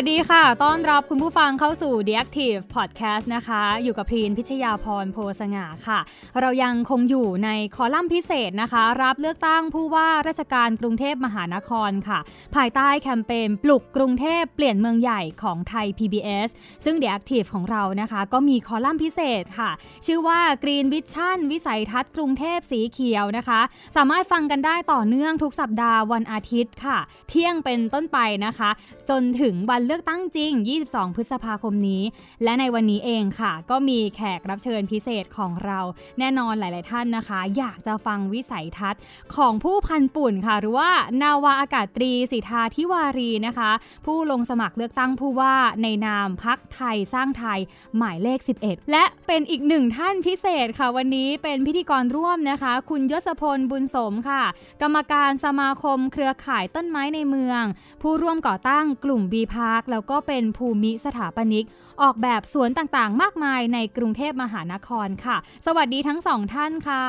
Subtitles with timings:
[0.00, 5.98] วัสดีค่ะ ต้อนรับคุณผู้ฟังเข้าสู่ The Active Podcast นะคะ อยู่กับพีนพิชยาพรโพสง่าค่ะ
[6.40, 12.18] เรายังคงอยู่ในคอลัมน์พิเศษนะคะ รับเลือกตั้งผู้ว่าราชการกรุงเทพมหานครค่ะ
[12.54, 16.48] ภายใต้แคมเปญปลุกกรุงเทพเปลี่ยนเมืองใหญ่ของไทย PBS
[16.84, 19.70] ซึ่ง The Active ของเรานะคะ ก็มีคอลัมน์พิเศษค่ะ
[20.06, 23.60] ชื่อว่า Green Vision วิสัยทัศน์กรุงเทพสีเขียวนะคะ
[23.96, 28.70] สามารถฟังกันได้ต่อเนื่องทุกสัปดาห์วันอาทิตย์ค่ะ เที่ยงเป็นต้นไปนะคะ
[29.10, 30.52] จนถึงวันเลือกตั้งจริง
[30.84, 32.02] 22 พฤษภาคมนี้
[32.44, 35.80] และในวันนี้เองค่ะ ก็มีแขกรับเชิญพิเศษของเรา
[36.18, 39.00] แน่นอนหลาย ๆ ท่านนะคะ อยากจะฟังวิสัยทัศน์
[39.36, 40.90] ของผู้พันปุ่นค่ะ หรือว่า
[41.22, 43.70] นาวาอากาศตรีสิทธาธิวารีนะคะ
[44.06, 47.60] ผู้ลงสมัครเลือกตั้งผู้ว่าในนามพักไทยสร้างไทย
[47.96, 54.42] หมายเลข 11 และเป็นอีกหนึ่งท่านพิเศษค่ะ วันนี้เป็นพิธีกรร่วมนะคะ คุณยศพลบุญสมค่ะ
[54.82, 57.62] กรรมการสมาคมเครือข่ายต้นไม้ในเมือง
[58.02, 61.66] ผู้ร่วมก่อตั้งกลุ่มบีพาร์คแล้วก็เป็นภูมิสถาปนิก
[62.02, 67.04] ออกแบบสวนต่างๆ มากมายในกรุงเทพมหานครค่ะ สวัสดีทั้งสองท่านค่ะ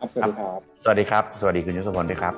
[0.00, 2.34] ครับสวัสดีครับ สวัสดีครับ สวัสดีคุณยศพลด้วยครับ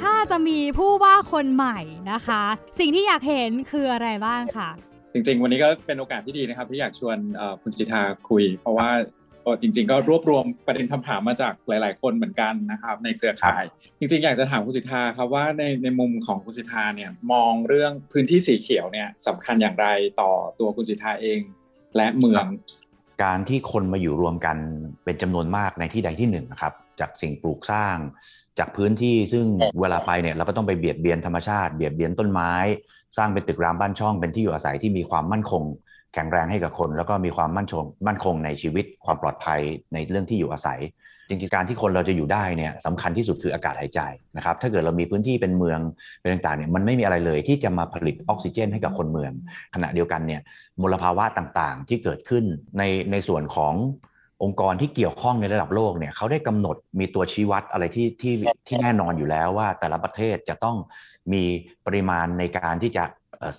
[0.00, 1.78] ถ้าจะมีผู้ว่าคนใหม่
[2.12, 2.42] นะคะ
[2.78, 4.68] สิ่งที่อยากเห็นคืออะไรบ้างค่ะ
[5.12, 9.23] จริงๆ วันนี้ก็เป็นโอกาสที่ดีนะครับ ที่อยากชวนเอ่อคุณสิทธาคุย เพราะว่าเอ่อ
[9.60, 13.64] จริง ๆ ก็รวบรวมประเด็นคำถามมาจากหลาย ๆ คนเหมือนกันนะครับในเครือข่าย
[13.98, 19.86] จริง ๆ อยากจะถามคุณสิทธาครับว่าในในมุมของคุณสิทธาเนี่ยมองเรื่องพื้นที่สีเขียวเนี่ยสำคัญอย่างไร
[20.20, 21.40] ต่อตัวคุณสิทธาเอง
[21.96, 22.44] และเมือง
[23.24, 24.56] การที่คนมาอยู่รวมกัน
[25.04, 27.96] เป็นจำนวนมากในที่ใดที่หนึ่งนะครับจากสิ่งปลูกสร้าง
[28.58, 29.46] จากพื้นที่ซึ่ง
[29.80, 32.52] เวลาไปเนี่ยเราก็ต้องไปเบียดเบียนธรรมชาติเบียดเบียนต้นไม้
[33.16, 35.62] สร้างเป็นตึกรามบ้านช่องเป็นที่อยู่อาศัยที่มีความมั่นคง
[36.14, 39.60] แข็งแรงให้กับคน แล้วก็มีความมั่นคงมั่นคงในชีวิตความปลอดภัย
[39.94, 40.80] ในเรื่องที่อยู่อาศัย
[41.28, 44.00] จริงๆการที่คนเราจะอยู่ได้เนี่ยสำคัญที่สุดคืออากาศหายใจ
[44.36, 45.80] นะครับถ้าเกิดเรามีพื้นที่เป็นเมือง
[46.20, 49.32] เป็นต่างๆเนี่ยมันไม่มีอะไรเลยที่จะมาผลิตออกซิเจน ให้กับคนเมือง
[49.74, 50.40] ขณะเดียวกันเนี่ย
[50.82, 52.44] มลภาวะต่างๆที่เกิดขึ้น
[52.78, 53.74] ในในส่วนของ
[54.42, 58.34] องค์กรที่เกี่ยวข้องในระดับโลกเนี่ยเขาได้กำหนดมีตัวชี้วัดอะไรที่ที่
[58.66, 60.76] ที่แน่นอนอยู่แล้วว่าแต่ละประเทศจะต้อง
[61.32, 61.44] มี
[61.86, 63.04] ปริมาณในการที่จะ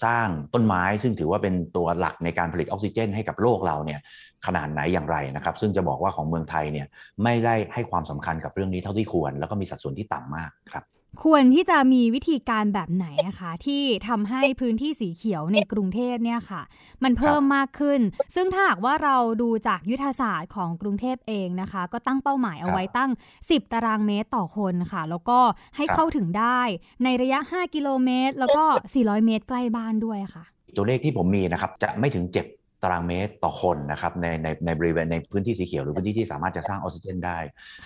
[0.04, 4.00] สร้างต้นไม้ซึ่งถือว่าเป็นตัวหลักในการผลิตออกซิเจน ให้กับโลกเราเนี่ย
[4.46, 6.88] ขนาดไหนอย่างไรนะครับ ซึ่งจะบอกว่าของเมืองไทยเนี่ย
[7.24, 10.84] ไม่ได้ให้ความสำคัญกับเรื่องนี้เท่าที่ควร แล้วก็มีสัดส่วนที่ต่ำมากครับ
[11.24, 16.62] ควรที่จะมีวิธีการแบบไหนนะคะที่ทำให้พื้นที่สีเขียวในกรุงเทพเนี่ยค่ะ
[17.04, 18.00] มันเพิ่มมากขึ้น
[18.36, 23.12] ซึ่งถ้าหากว่าเราดูจากยุทธศาสตร์ของกรุงเทพเองนะคะ ก็ตั้งเป้าหมายเอาไว้ตั้ง
[23.42, 25.40] 10 ตารางเมตรต่อคนค่ะ แล้วก็
[25.76, 26.62] ให้ครับเข้าถึงได้
[27.04, 28.64] ในระยะ 5 กิโลเมตร แล้วก็
[28.96, 30.44] 400 เมตรใกล้บ้านด้วยค่ะ
[30.76, 37.38] ตัวเลขที่ผมมีนะครับจะไม่ถึง 7 ตารางเมตรต่อคนนะครับในในในบริเวณในพื้นที่สีเขียวหรือพื้นที่ที่สามารถจะสร้างออกซิเจนได้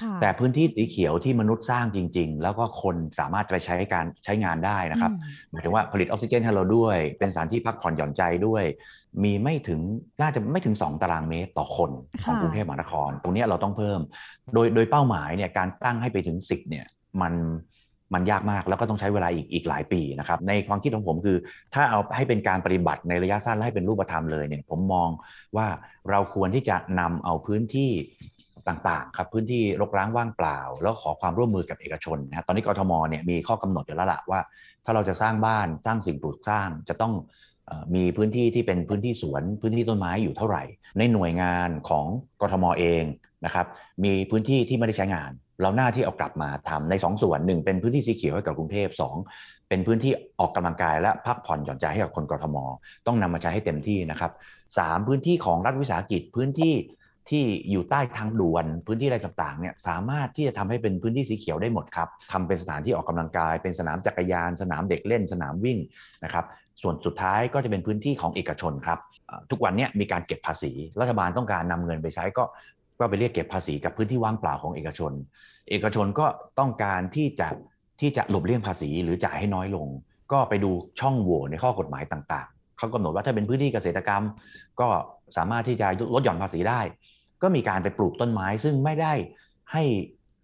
[0.01, 8.63] ค่ะแต่พื้นที่สีเขียวที่มนุษย์สร้างจริง ๆ แล้วก็คนสามารถจะไปใช้การใช้งานได้นะครับอืมหมายถึงว่าผลิตออกซิเจนให้เราด้วย เป็นสถานที่พักผ่อนหย่อนใจด้วย
[9.23, 9.79] มีไม่ถึง
[10.21, 11.91] น่าจะไม่ถึง 2 ตารางเมตรต่อคน
[12.23, 13.99] ของค่ะกรุงเทพมหานคร ตรงเนี้ยเราต้องเพิ่ม
[14.53, 16.85] โดยโดยเป้าหมายเนี่ยการตั้งให้ไปถึง 10เนี่ย
[17.21, 17.33] มัน
[18.13, 21.37] มันยากมากแล้วก็ต้องใช้เวลาอีกอีกหลายปีนะครับในความคิดของผมคือ
[21.73, 25.09] ถ้าเอาให้เป็นการปฏิบัติในระยะสั้นและให้เป็นรูปธรรมเลยเนี่ยผมมอง
[25.57, 25.67] ว่า
[26.09, 27.91] เราควรที่จะนำเอาพื้นที่
[28.67, 34.39] ต่างๆครับพื้นที่รกร้างว่างเปล่า แล้วขอความร่วมมือกับเอกชนนะครับตอนนี้กทมเนี่ยมีข้อกำหนดอยู่แล้วละว่า
[34.85, 37.13] ถ้าเราจะสร้างบ้านสร้างสิ่งปลูกสร้างจะต้อง
[37.95, 40.63] มีพื้นที่ที่เป็นพื้นที่สวนพื้นที่ต้นไม้อยู่เท่าไหร่
[40.97, 42.05] ในหน่วยงานของ
[42.41, 43.03] กทมเอง
[43.45, 43.65] นะครับ
[44.03, 45.31] มีพื้นที่ที่ไม่ได้ใช้งาน
[45.61, 49.15] เราหน้าที่เอากลับมาทำใน2ส่วนหนึ่งเป็นพื้นที่สีเขียวให้กับกรุงเทพสอง
[49.69, 52.57] เป็นพื้นที่ออกกำลังกายและพักผ่อนหย่อนใจให้กับคนกทม
[53.07, 54.31] ต้องนำมาใช้ให้เต็มที่นะครับ
[54.77, 56.75] สามพื้นที่ของรัฐวิสาหกิจพื้นที่
[57.29, 65.77] ที่อยู่ใต้ทางด่วนพื้นที่อะไรต่างๆเนี่ยสามารถที่จะทำให้เป็นพื้นที่สีเขียวได้หมดครับทำเป็นสถานที่ออกกำลังกาย เป็นสนามจักรยาน สนามเด็กเล่น สนามวิ่ง
[66.23, 66.45] นะครับ
[66.81, 68.99] ส่วนสุดท้ายก็จะเป็นพื้นที่ของเอกชนครับ
[69.51, 72.43] ทุกวันนี้มีการเก็บภาษี รัฐบาลต้องการนำเงินไปใช้ก็
[72.99, 75.13] ก็ไปเรียกเก็บภาษีกับพื้นที่ว่างเปล่าของเอกชน
[75.69, 76.25] เอกชนก็
[76.59, 77.47] ต้องการที่จะ
[78.01, 79.87] ที่จะหลบเลี่ยงภาษีหรือจ่ายให้น้อยลง
[80.31, 84.23] ก็ไปดูช่องโหว่ในข้อกฎหมายต่างๆ เขากำหนดว่าถ้าเป็นพื้นที่เกษตรกรรม
[84.79, 84.87] ก็
[85.37, 86.81] สามารถที่จะลดหย่อนภาษีได้
[87.41, 89.13] ก็มีการไปปลูกต้นไม้ซึ่งไม่ได้
[89.71, 89.83] ให้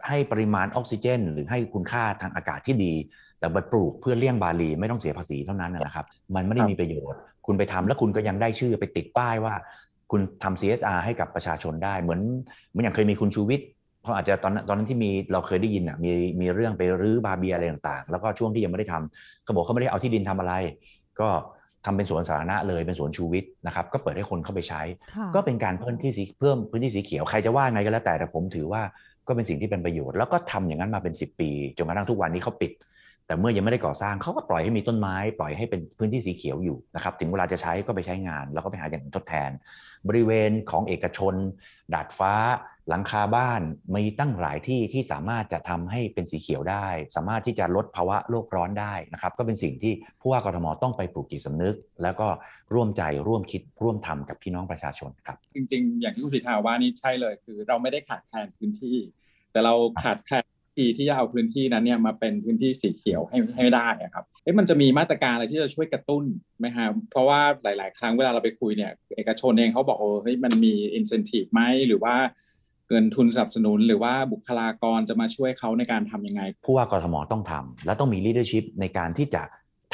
[0.08, 2.94] ให้ปริมาณออกซิเจน หรือให้คุณค่าทางอากาศที่ดี
[3.40, 6.06] แต่ไปปลูกเพื่อเลี่ยงบาลีไม่ต้องเสียภาษีเท่านั้นนะครับ
[6.36, 9.54] มันไม่ได้มีประโยชน์ คุณไปทำแล้วคุณก็ยังได้ชื่อไปติดป้ายว่า
[10.12, 12.22] คุณทำ CSR ให้กับประชาชนได้ เหมือน
[12.70, 13.68] เหมือนอย่างเคยมีคุณชูวิทย์
[14.02, 16.12] เพราะอาจจะตอนนั้นตอนนั้นที่มีเราเคยได้ยินอะมี
[16.42, 20.54] มีเรื่องไปรื้อบาเบียอะไรต่างๆ แล้วก็ช่วงที่ยังไม่ได้ทำเขาบอกเขาไม่ได้เอาที่ดินทำอะไร
[21.20, 21.28] ก็
[21.86, 24.82] ทำเป็นสวนสาธารณะเลยเป็นสวนชูวิทย์นะครับก็เปิดให้คนเข้าไปใช้
[25.36, 28.82] ก็เป็นการเพิ่มที่สีเพิ่มพื้นที่สีเขียวใครจะว่าไงก็แล้วแต่แต่ผมถือว่า
[29.28, 32.72] ก็เป็นสิ่งที่เป็นประโยชน์ แล้วก็ทำอย่างนั้นมาเป็น 10 ปีจนกระทั่งทุกวันนี้เขาปิด
[33.28, 39.52] แต่เมื่อยังไม่ได้ก่อสร้างเขาก็ปล่อยให้มีต้นไม้ ปล่อยให้เป็นพื้นที่สีเขียวอยู่นะครับถึงเวลาจะใช้ก็ไปใช้งาน แล้วก็ไปหาอย่างทดแทน
[40.08, 41.34] บริเวณของเอกชน
[41.94, 42.34] ดาดฟ้า
[42.90, 43.62] หลังคาบ้าน
[43.96, 52.28] มีตั้งหลายที่ที่สามารถจะทำให้เป็นสีเขียวได้ สามารถที่จะลดภาวะโลกร้อนได้นะครับก็เป็นสิ่งที่ผู้ว่ากทมต้องไปปลูกจิตสำนึก แล้วก็
[52.74, 58.98] ร่วมใจร่วมคิดร่วมทำกับพี่น้องประชาชนครับจริง ๆ อย่างที่คุณสิทธาว่านี่ใช่เลยคือ เราไม่ได้ขาดแคลนพื้นที่
[59.52, 59.74] แต่เรา
[60.04, 60.46] ขาดแคลน
[60.76, 66.24] ทีที่จะเอาพื้นที่นั้นเนี่ยมาเป็นพื้นที่สีเขียวให้ให้ได้ครับเอ๊ะมันจะมีมาตรการอะไรที่จะช่วยกระตุ้น
[66.60, 72.16] ไหมฮะเพราะว่าหลาย ๆ ครั้งเวลาเราไปคุยเนี่ยเอกชนเองเขาบอกโอ้เฮ้ยมันมี incentive ไหมหรือว่า
[72.90, 79.44] เงินทุนสนับสนุนหรือว่าบุคลากรจะมาช่วยเขาในการทํำยังไง ผู้ว่ากรทมต้องทำและต้องมี leadership ในการที่จะ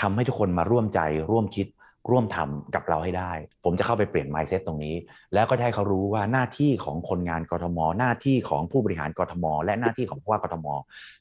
[0.02, 1.00] ทำให้ทุกคนมาร่วมใจ
[1.32, 1.68] ร่วมคิด
[2.10, 3.32] ร่วมทำกับเราให้ได้
[3.64, 4.96] ผมจะเข้าไปเปลี่ยน mindset ตรงนี้
[5.34, 10.68] แล้วก็ให้เขารู้ว่าหน้าที่ของคนงานกทม หน้าที่ของผู้บริหารกทม และหน้าที่ของผู้ว่ากทม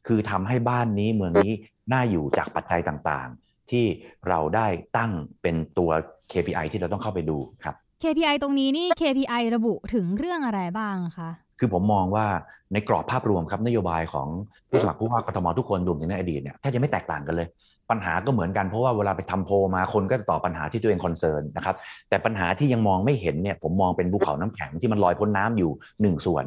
[0.07, 1.53] คือทำให้บ้านนี้เมืองนี้
[1.93, 3.85] น่าอยู่จากปัจจัยต่างๆ ที่
[4.29, 4.67] เราได้
[4.97, 5.13] ตั้ง
[5.43, 5.91] เป็นตัว
[6.33, 12.27] KPI ที่เราต้องเข้าไปดูครับ KPI ตรงนี้นี่ KPI ระบุถึงเรื่องอะไรบ้างคะคือผมมองว่า
[12.73, 14.29] ในกรอบภาพรวมครับนโยบายของ
[14.71, 17.49] ผู้สมัครผู้ว่ากทมทุกคนรวมถึงในอดีตเนี่ยแทบจะไม่แตกต่างกันเลย
[17.91, 21.77] ปัญหาก็เหมือนกันเพราะว่าเวลาไปทำโพมาคนก็ตอบปัญหาที่ตัวเองคอนเซิร์นนะครับ
[22.09, 25.71] แต่ปัญหาที่ยังมองไม่เห็นเนี่ยผมมองเป็นภูเขาน้ำแข็งที่มันลอยพ้นน้ำอยู่
[26.01, 26.45] หนึ่งส่วน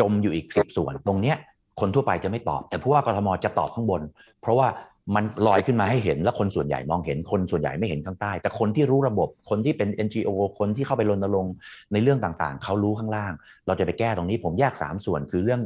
[0.00, 1.36] จมอยู่อีกสิบส่วน ตรงเนี้ย
[1.80, 4.02] คนทั่วไปจะไม่ตอบ แต่ผู้ว่ากทมจะตอบข้างบน
[4.42, 4.68] เพราะว่า
[5.14, 11.54] มันลอยขึ้นมาให้เห็น แล้วคนส่วนใหญ่มองเห็นคนส่วนใหญ่ไม่เห็นข้างใต้ แต่คนที่รู้ระบบคนที่เป็น NGO คนที่เข้าไปรณรงค์
[11.92, 13.32] ในเรื่องต่างๆ เขารู้ข้างล่าง
[13.66, 15.60] เราจะไปแก้ตรงนี้ผมแยก 3 ส่วนคือเรื่อง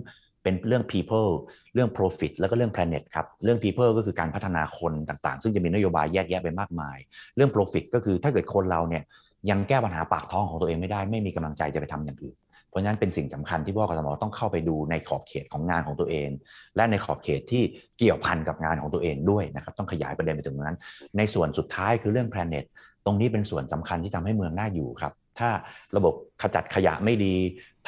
[0.46, 1.31] เป็นเรื่อง people
[1.75, 6.98] เรื่อง profit แล้วก็เรื่อง planet ครับ เรื่อง people ก็คือการพัฒนาคนต่างๆ ซึ่งจะมีนโยบายแยกแยะไปมากมาย
[7.37, 9.02] เรื่อง profit ก็คือถ้าเกิดคนเราเนี่ย
[9.50, 12.37] ยังแก้ปัญหาปากท้องของตัวเองไม่ได้ ไม่มีกำลังใจจะไปทำอย่างอื่น
[12.69, 16.28] เพราะฉะนั้นเป็นสิ่งสำคัญที่ผู้ว่ากทมต้องเข้าไปดูในขอบเขตของงานของตัวเอง
[16.76, 17.62] และในขอบเขตที่
[17.98, 20.78] เกี่ยวพันกับงานของตัวเองด้วยนะครับต้องขยายประเด็นไปถึงนั้น
[21.16, 22.64] ในส่วนสุดท้ายคือเรื่อง planet
[23.04, 25.50] ตรงนี้เป็นส่วนสำคัญที่ทำให้เมืองน่าอยู่ครับ ถ้า
[25.96, 27.34] ระบบขจัดขยะไม่ดี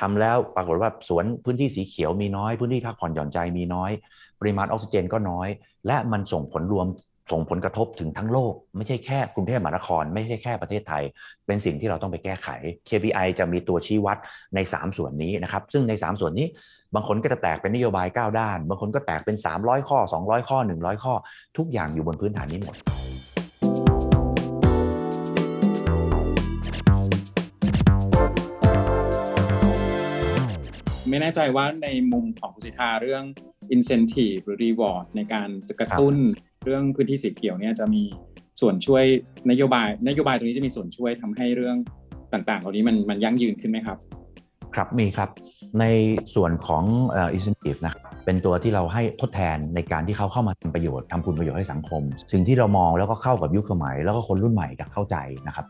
[0.01, 3.91] ทำแล้วปรากฏว่าสวนพื้นที่สีเขียวมีน้อย พื้นที่พักผ่อนหย่อนใจมีน้อย
[4.41, 5.49] ปริมาณออกซิเจนก็น้อย
[5.87, 6.87] และมันส่งผลรวม
[7.33, 11.03] ส่งผลกระทบถึงทั้งโลก ไม่ใช่แค่กรุงเทพมหานคร ไม่ใช่แค่ประเทศไทย
[11.47, 12.49] เป็นสิ่งที่เราต้องไปแก้ไข
[12.89, 14.17] KPI จะมีตัวชี้วัด
[14.55, 16.47] ใน 3 ส่วนนี้นะครับ ซึ่งใน 3 ส่วนนี้
[16.95, 21.15] บางคนก็จะแตกเป็นนโยบาย 9 ด้าน บางคนก็แตกเป็น 300 ข้อ 200 ข้อ 100 ข้อ
[21.57, 22.77] ทุกอย่างอยู่บนพื้นฐานนี้หมด
[31.19, 33.25] ไม่แน่ใจว่าในมุมของคุณสิทธาเรื่อง
[33.75, 36.15] incentive หรือ reward ในการจะกระตุ้น
[36.65, 38.03] เรื่องพื้นที่สีเขียวเนี่ยจะมี
[38.61, 39.05] ส่วนช่วย
[39.51, 41.77] นโยบายนโยบายตรงนี้จะมีส่วนช่วยทำให้เรื่อง
[42.33, 43.99] ต่างๆเหล่านี้มันมันยั่งยืนขึ้นไหมครับ
[44.79, 45.31] ครับมีครับ
[45.81, 45.85] ใน
[46.35, 46.85] ส่วนของ
[47.17, 52.03] อ่อ incentive นะครับเป็นตัวที่เราให้ทดแทนในการที่เขาเข้ามาทำประโยชน์ทำคุณประโยชน์ให้สังคม
[52.33, 55.17] สิ่งที่เรามองแล้วก็เข้ากับยุคสมัย แล้วก็คนรุ่นใหม่จะเข้าใจ
[55.47, 55.67] นะครับ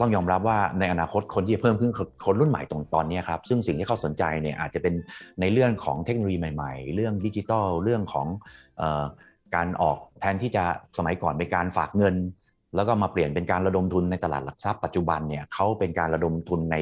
[0.00, 4.94] ต้องยอมรับว่าในอนาคตคนที่จะเพิ่มขึ้นคือคนรุ่นใหม่ตรงตอนนี้ครับซึ่งสิ่งที่เขาสนใจเนี่ยอาจจะเป็น
[5.40, 8.26] ในเรื่องของเทคโนโลยีใหม่ๆ เรื่องดิจิทัลเรื่องของ
[9.54, 10.64] การออกแทนที่จะ
[10.98, 12.14] สมัยก่อนเป็นการฝากเงิน
[12.76, 16.76] แล้วก็มาเปลี่ยนเป็นการระดมทุนในตลาดหลักทรัพย์ปัจจุบันเนี่ยเขาเป็นการระดมทุนใน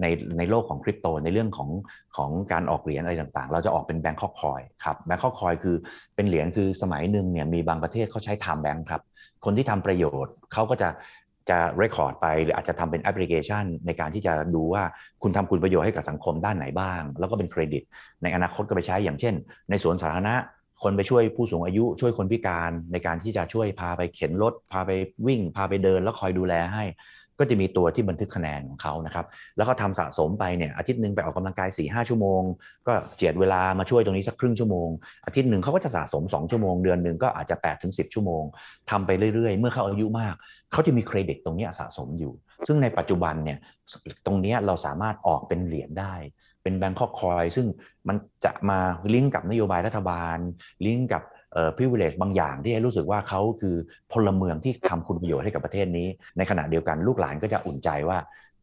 [0.00, 0.06] ใน
[0.38, 1.70] ในโลกของคริปโตในเรื่องของ
[2.16, 5.76] ของการออกเหรียญอะไรต่างๆ เราจะออกเป็น Bangkok Coin ครับ Bangkok Coin คือ
[6.16, 9.02] เป็นเหรียญคือสมัยหนึ่งเนี่ยมีบางประเทศเขาใช้ time bank ครับ
[9.44, 10.88] คนที่ทำประโยชน์เขาก็จะ
[11.50, 14.82] จะ record ไปหรืออาจจะทำเป็นแอปพลิเคชัน ในการที่จะดูว่า
[15.22, 17.82] คุณทำคุณประโยชน์ให้กับสังคมด้านไหนบ้าง แล้วก็เป็นเครดิต
[18.22, 19.34] ในอนาคตก็ไปใช้อย่างเช่น
[19.70, 20.34] ในสวนสาธารณะ
[20.82, 24.90] คนไปช่วยผู้สูงอายุช่วยคนพิการในการที่จะช่วยพาไปเข็นรถพาไป
[25.26, 26.84] วิ่ง พาไปเดินแล้วคอยดูแลให้
[27.38, 32.42] ก็จะมีตัวที่บันทึกคะแนนของเขานะครับ แล้วก็ทำสะสมไปเนี่ยอาทิตย์หนึ่งไปออกกำลังกาย4ี่ห้าชั่วโมง
[32.86, 34.88] ก็เจียดเวลามาช่วยตรงนี้สักครึ่งชั่วโมง
[35.26, 38.42] อาทิตย์หนึ่งเขาก็จะสะสม 2 ชั่วโมง เดือนหนึ่งก็อาจจะ8ปดถึงสิชั่วโมง
[38.90, 40.34] ทำไปเรื่อยๆ เมื่อเขาอายุมาก
[40.72, 42.32] เขาจะมีเครดิตตรงนี้สะสมอยู่
[42.66, 43.58] ซึ่งในปัจจุบันเนี่ย
[44.26, 46.14] ตรงนี้เราสามารถออกเป็นเหรียญได้
[46.62, 47.66] เป็นแบงคอกคอยซึ่ง
[48.08, 48.78] มันจะมา
[49.14, 50.38] ลิงก์กับนโยบายรัฐบาล
[50.86, 53.76] ลิงก์กับเอ่อพิเวเลชบางอย่างที่ให้รู้สึกว่าเขาคือ
[54.12, 58.18] พลเมืองที่ทำคุณประโยชน์ให้กับประเทศนี้ ในขณะเดียวกันลูกหลานก็จะอุ่นใจว่า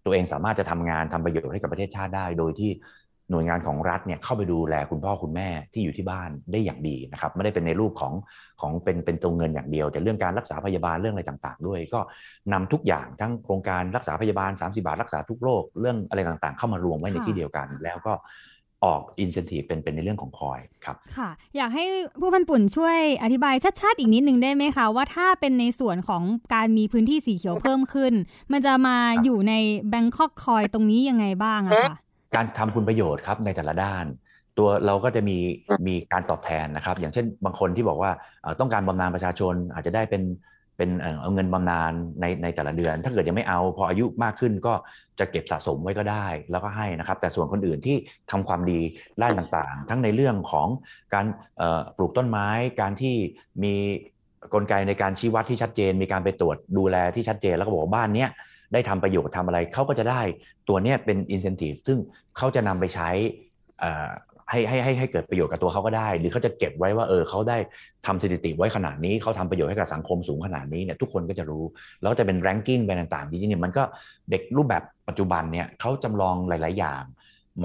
[0.06, 2.72] ตัวเองสามารถจะทำงานทำประโยชน์ให้กับประเทศชาติได้ โดยที่
[3.31, 8.13] หน่วยงานของรัฐเนี่ยเข้าไปดูแลคุณพ่อคุณแม่ที่อยู่ที่บ้านได้อย่างดีนะครับไม่ได้เป็นในรูปของ
[8.61, 12.01] ของเป็นเป็นตรงเงินอย่างเดียว แต่เรื่องการรักษาพยาบาลเรื่องอะไรต่างๆ ด้วย ก็
[12.53, 18.13] นำทุกอย่างทั้งโครงการรักษาพยาบาล 30 บาทรักษาทุกโรคเรื่องอะไรต่างๆ เข้ามารวมไว้ในที่เดียวกัน แล้วก็
[18.85, 21.85] ออกอินเซนティブเป็นเป็นในเรื่องของคอยครับ ค่ะ อยากให้
[22.21, 26.23] ผู้พันปุ่นช่วยอธิบายชัดๆอีกนิดนึงได้ไหมคะ ว่าถ้าเป็นในส่วนของ
[26.55, 28.13] การมีพื้นที่สีเขียวเพิ่มขึ้น
[28.53, 29.55] มันจะมาอยู่ใน
[29.91, 31.97] แบงคอกคอยตรงนี้ยังไงบ้างอะคะ
[32.36, 34.06] การทำคุณประโยชน์ครับในแต่ละด้าน
[34.58, 35.38] ตัวเราก็จะมี
[35.88, 40.24] มีการตอบแทนนะครับ อย่างเช่นบางคนที่บอกว่าเอ่อต้องการบำนาญประชาชนอาจจะได้เป็น
[40.78, 41.92] เป็นเอ่อเอาเงินบำนาญ
[42.22, 44.74] ในในแต่ละเดือน ถ้าเกิดยังไม่เอาพออายุมากขึ้นก็
[45.20, 47.98] จะเก็บสะสมไว้ก็ได้ แล้วก็ให้นะครับ แต่ส่วนคนอื่นที่
[48.32, 48.80] ทำความดี
[49.22, 50.68] ด้านต่างๆ ทั้งในเรื่องของ
[51.14, 51.26] การ
[51.58, 52.48] เอ่อปลูกต้นไม้
[52.82, 53.16] การที่
[53.64, 53.74] มี
[54.54, 58.30] กลไกในการชี้วัดที่ชัดเจน มีการไปตรวจดูแลที่ชัดเจน แล้วก็บอกว่าบ้านเนี้ย
[58.74, 60.22] ได้ทำประโยชน์ทำอะไรเขาก็จะได้
[60.70, 61.98] ตัวเนี้ยเป็น incentive ซึ่ง
[62.38, 63.10] เขาจะนำไปใช้
[64.52, 67.58] ให้ให้ให้ให้เกิดประโยชน์กับตัวเขาก็ได้ หรือเขาจะเก็บไว้ว่าเออเขาได้
[68.06, 71.64] ทำสถิติไว้ขนาดนี้เขาทำประโยชน์ให้กับสังคมสูงขนาดนี้เนี่ยทุกคนก็จะรู้
[72.02, 73.84] แล้วจะเป็น ranking ไปต่างๆจริงๆเนี่ยมันก็
[74.30, 77.04] เด็กรูปแบบปัจจุบันเนี่ยเขาจำลองหลาย ๆ อย่าง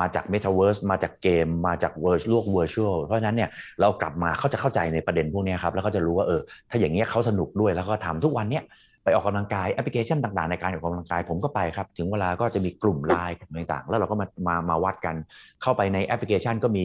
[0.00, 6.40] มาจาก Metaverse มาจากเกม มาจาก Virtual Virtual เพราะฉะนั้นเนี่ยเรากลับมาเขาจะเข้าใจในประเด็นพวกนี้ครับแล้วก็จะรู้ว่าเออ
[6.70, 8.64] ถ้าอย่างเงี้ยเขาสนุกด้วยแล้วก็ทำทุกวันเนี้ย
[9.04, 15.16] ไปออกกำลังกายแอปพลิเคชันต่างๆ ในการออกกำลังกายผมก็ไปครับ ถึงเวลาก็จะมีกลุ่มไลน์กลุ่มต่างๆ แล้วเราก็มามามาวัดกัน
[15.62, 16.84] เข้าไปในแอปพลิเคชันก็มี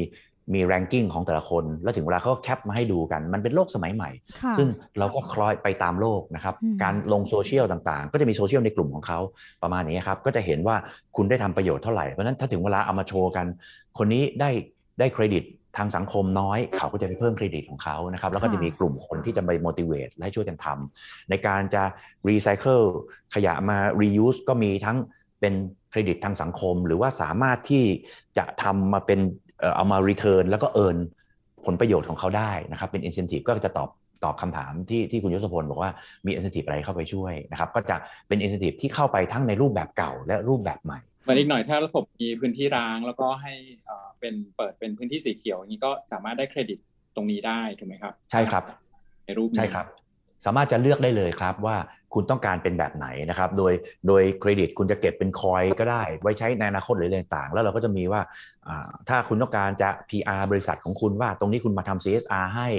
[0.54, 4.10] มี ranking ของแต่ละคน แล้วถึงเวลาเขาก็ cap มาให้ดูกัน มันเป็นโลกสมัยใหม่
[4.42, 4.68] ค่ะซึ่ง
[5.00, 9.20] เราก็คล้อยไปตามโลกนะครับอืมการลงโซเชียลต่างๆ ก็จะมีโซเชียลในกลุ่มของเขา
[9.64, 10.76] ประมาณนี้ครับ ก็จะเห็นว่า
[11.16, 13.46] คุณได้ทำประโยชน์เท่าไหร่ เพราะฉะนั้นถ้าถึงเวลาเอามาโชว์กัน
[13.98, 14.50] คนนี้ได้
[15.00, 15.44] ได้เครดิต
[15.77, 21.84] ทางสังคมน้อยเขาก็จะไปเพิ่มเครดิตของเขานะครับแล้วก็จะมีกลุ่มคนที่จะไป motivate และให้ช่วยกันทำในการจะ
[22.27, 22.84] recycle
[23.36, 24.98] ขยะมา reuse ก็มีทั้ง
[25.39, 25.53] เป็น
[25.89, 27.86] เครดิตทางสังคม หรือว่าสามารถที่
[28.38, 29.19] จะทำมาเป็น
[29.60, 30.98] เอ่อเอามา return แล้วก็ earn
[31.65, 33.89] ผลประโยชน์ของเขาได้นะครับเป็น incentive ก็จะตอบ
[34.24, 35.92] ตอบคำถามที่ที่คุณยศพลบอกว่า
[36.26, 37.96] มี incentive อะไรเข้าไปช่วยนะครับก็จะ
[38.28, 43.54] เป็น incentive ที่เข้าไปทั้งในรูปแบบเก่าและรูปแบบใหม่เหมือนอีกหน่อยถ้าระบบมีพื้นที่ร้างแล้วก็ให้
[43.86, 46.78] เอ่อเป็นเปิดเป็นพื้นที่สีเขียวอย่างนี้ก็สามารถได้เครดิต
[47.16, 48.64] ตรงนี้ได้ถูกไหมครับ ใช่ครับ
[49.26, 49.86] ในรูปนี้ใช่ครับ
[50.46, 51.78] สามารถจะเลือกได้เลยครับว่า
[52.14, 53.74] คุณต้องการเป็นแบบไหนนะครับ โดย
[54.08, 58.22] โดยเครดิตคุณจะเก็บเป็นคอยก็ได้ ไว้ใช้ในอนาคตหรืออะไรต่างๆแล้วเราก็จะมีว่า
[58.68, 62.70] อ่าถ้าคุณต้องการจะ PR บริษัทของคุณว่าตรงนี้คุณมาทำ CSR ให้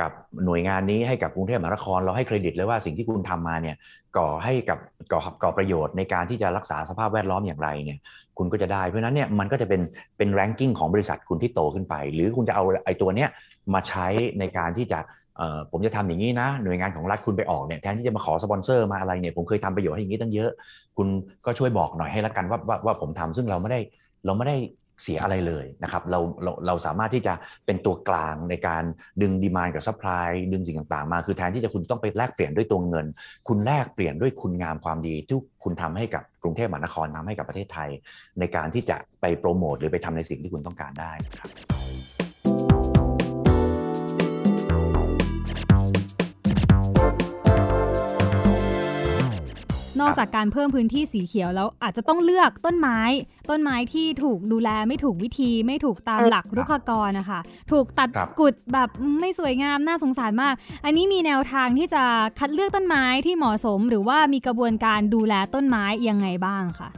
[0.00, 0.10] กับ
[0.44, 3.76] หน่วยงานนี้ให้กับกรุงเทพมหานครเราให้เครดิตเลยว่าสิ่งที่คุณทำมาเนี่ย
[4.16, 4.78] ก่อให้กับ
[5.12, 7.98] ก่อก่อประโยชน์ในการที่จะรักษาสภาพแวดล้อมอย่างไรเนี่ย
[8.38, 9.80] คุณก็จะได้เพราะฉะนั้นเนี่ยมันก็จะเป็น
[10.18, 13.28] เป็น ranking ของบริษัทคุณที่โตขึ้นไป หรือคุณจะเอาไอ้ตัวเนี้ย
[13.74, 14.06] มาใช้
[14.38, 14.98] ในการที่จะ
[15.36, 20.50] เอ่อผมจะทำอย่างนี้นะ หน่วยงานของรัฐคุณไปออกเนี่ยแทนที่จะมาขอสปอนเซอร์มาอะไรเนี่ยผมเคยทำประโยชน์ให้อย่างนี้ตั้งเยอะ
[20.96, 21.08] คุณ
[21.46, 23.80] ก็ช่วยบอกหน่อยให้ละกันว่าว่าว่าผมทำซึ่งเราไม่ได้
[24.26, 24.56] เราไม่ได้
[25.02, 27.34] เสียอะไรเลยนะครับเราเราเราสามารถที่จะ
[27.66, 28.84] เป็นตัวกลางในการ
[29.22, 33.06] ดึง demand กับ supply ดึงสิ่งต่างๆ มา คือแทนที่จะคุณต้องไปแลกเปลี่ยนด้วยตัวเงิน
[33.48, 37.90] คุณแลกเปลี่ยนด้วยคุณงามความดีที่คุณทำให้กับกรุงเทพมหานครทำให้กับประเทศไทย
[38.38, 41.50] ในการที่จะไปโปรโมทหรือไปทำในสิ่งที่คุณต้องการได้นะครับ
[50.00, 52.98] นอกจากการเพิ่มพื้นที่สีเขียวแล้วอาจจะต้องเลือกต้นไม้
[53.50, 57.40] ต้นไม้ที่ถูกดูแลไม่ถูกวิธีไม่ถูกตามหลักรุกขกรนะคะ
[57.72, 58.88] ถูกตัดครับกุดแบบ
[59.20, 62.02] ไม่สวยงามน่าสงสารมาก อันนี้มีแนวทางที่จะ
[62.38, 66.90] คัดเลือกต้นไม้ที่เหมาะสม หรือว่ามีกระบวนการดูแลต้นไม้ยังไงบ้างคะ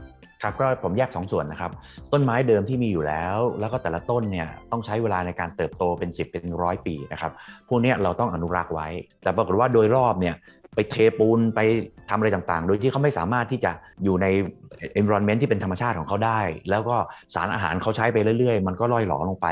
[0.43, 1.71] ครับก็ผมแยกสองส่วนนะครับ
[2.13, 7.31] ต้นไม้เดิมที่มีอยู่แล้ว แล้วก็แต่ละต้นเนี่ยต้องใช้เวลาในการเติบโตเป็น 10 เป็นร้อยปีนะครับ
[7.69, 8.87] พวกเนี้ยเราต้องอนุรักษ์ไว้
[9.23, 10.35] แต่ปรากฏว่าโดยรอบเนี่ย
[10.77, 11.59] ไปเทปูนไป
[12.09, 13.71] ทำอะไรต่างๆ โดยที่เขาไม่สามารถที่จะ
[14.03, 14.27] อยู่ใน
[14.99, 16.95] environment ที่เป็นธรรมชาติของเขาได้ แล้วก็
[17.35, 19.47] สารอาหารเขาใช้ไปเรื่อยๆ มันก็ล่อยหลอลงไป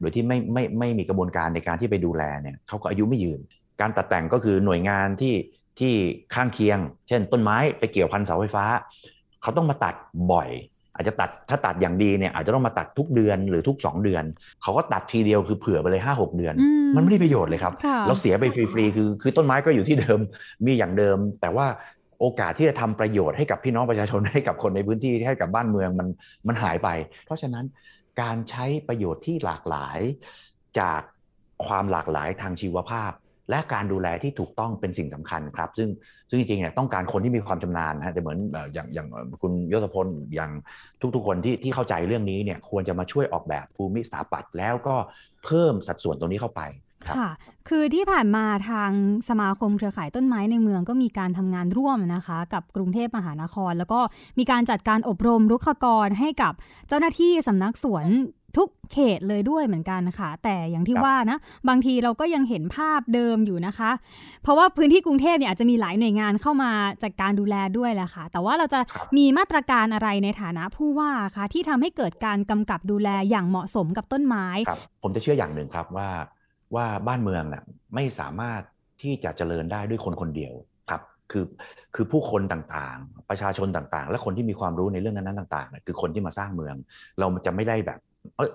[0.00, 3.40] โดยที่ไม่ไม่ไม่มีกระบวนการในการที่ไปดูแลเนี่ยเขาก็อายุไม่ยืน
[3.80, 5.34] การตัดแต่งก็คือหน่วยงานที่
[5.78, 5.92] ที่
[6.34, 8.64] ข้างเคียง เช่น ต้นไม้ไปเกี่ยวพันเสาไฟฟ้า
[9.42, 9.94] เขาต้องมาตัด
[10.32, 10.48] บ่อย
[11.00, 14.24] อาจจะตัดถ้าตัดอย่างดีเนี่ยอาจจะต้องมาตัดทุกเดือนหรือทุก 2 เดือน
[14.62, 20.20] เขาก็ตัดทีเดียวคือเผื่อไปเลย5 6 เดือนอืมันไม่ได้ประโยชน์เลยครับค่ะเราเสียไปฟรีๆคือคือต้นไม้ก็อยู่ที่เดิม
[20.66, 21.66] มีอย่างเดิม แต่ว่า
[22.20, 26.08] โอกาสที่จะทำประโยชน์ให้กับพี่น้องประชาชนให้กับคนในพื้นที่ให้กับบ้านเมืองมัน
[26.48, 26.88] มันหายไป
[27.26, 27.64] เพราะฉะนั้น
[28.20, 29.98] การใช้ประโยชน์ที่หลากหลาย
[30.80, 31.00] จาก
[31.66, 33.12] ความหลากหลายทางชีวภาพ
[33.50, 35.88] และการดูแลที่ถูกต้องเป็นสิ่งสำคัญครับ ซึ่ง
[36.30, 39.08] ซึ่งจริงๆเนี่ยต้องการคนที่มีความชำนาญนะฮะจะเหมือนเอ่อย่างอย่าง
[39.42, 40.50] คุณยศพลอย่าง
[41.14, 44.96] ทุกๆคนที่ที่เข้าใจเรื่องนี้เนี่ยควรจะมาช่วยออกแบบภูมิสถาปัตย์แล้วก็
[45.44, 46.62] เพิ่มสัดส่วนตรงนี้เข้าไป
[47.08, 47.28] ค่ะ
[47.68, 48.90] คือที่ผ่านมาทาง
[49.28, 54.00] สมาคมเครือข่ายต้นไม้ในเมืองก็มีการทำงานร่วมนะคะ กับกรุงเทพมหานคร แล้วก็
[54.38, 56.52] มีการจัดการอบรมรุกขกรให้กับ
[56.88, 58.06] เจ้าหน้าที่สำนักสวน
[58.56, 61.38] ทุกเขตเลยด้วยเหมือนกันค่ะ แต่อย่างที่ว่านะ
[61.68, 63.90] บางทีเราก็ยังเห็นภาพเดิมอยู่นะคะ
[64.42, 66.70] เพราะว่าพื้นที่กรุงเทพเนี่ยอาจจะมีหลายหน่วยงานเข้ามา
[67.02, 68.80] จัดการดูแลด้วยแหละค่ะ แต่ว่าเราจะ
[69.16, 74.46] มีมาตรการอะไรในฐานะผู้ว่าคะที่ทำให้เกิดการกำกับดูแลอย่างเหมาะสมกับต้นไม้
[75.02, 76.08] ผมจะเชื่ออย่างหนึ่งครับว่า
[76.74, 77.62] ว่าบ้านเมืองน่ะ
[77.94, 78.62] ไม่สามารถ
[79.02, 80.52] ที่จะเจริญได้ด้วยคนคนเดียว
[80.90, 81.44] ครับคือ
[81.94, 86.74] คือผู้คนต่างๆ ประชาชนต่างๆ และคนที่มีความรู้ในเรื่องนั้นๆต่างๆคือคนที่มาสร้างเมือง
[87.18, 88.09] เราจะไม่ได้แบบเออ